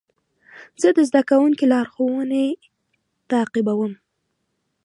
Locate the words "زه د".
0.81-1.17